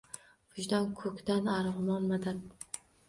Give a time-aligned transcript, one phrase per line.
[0.53, 2.41] Vijdon– Koʼkdan armugʼon– maʼdan